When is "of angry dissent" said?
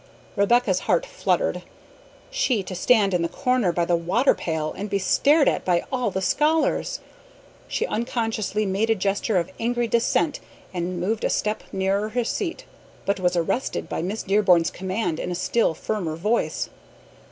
9.37-10.39